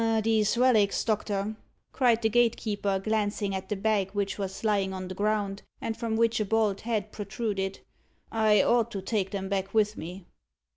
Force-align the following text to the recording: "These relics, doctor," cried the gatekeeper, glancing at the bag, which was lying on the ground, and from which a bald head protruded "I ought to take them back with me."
"These 0.23 0.57
relics, 0.57 1.03
doctor," 1.03 1.55
cried 1.91 2.23
the 2.23 2.29
gatekeeper, 2.29 2.97
glancing 2.97 3.53
at 3.53 3.69
the 3.69 3.75
bag, 3.75 4.09
which 4.13 4.39
was 4.39 4.63
lying 4.63 4.93
on 4.93 5.07
the 5.09 5.13
ground, 5.13 5.61
and 5.79 5.95
from 5.95 6.15
which 6.15 6.39
a 6.39 6.45
bald 6.45 6.81
head 6.81 7.11
protruded 7.11 7.81
"I 8.31 8.63
ought 8.63 8.89
to 8.93 9.01
take 9.03 9.29
them 9.29 9.47
back 9.47 9.75
with 9.75 9.97
me." 9.97 10.25